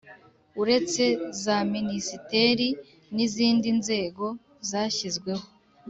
[0.61, 1.03] Uretse
[1.43, 2.67] za Minisiteri
[3.15, 4.25] n izindi nzego
[4.69, 5.45] zashyizweho